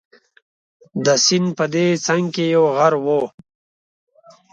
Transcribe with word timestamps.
د 1.05 1.07
سیند 1.25 1.47
په 1.57 1.65
دې 1.73 1.85
څنګ 2.05 2.25
کې 2.35 2.45
یو 2.55 2.65
غر 2.77 2.93
وو. 3.05 3.21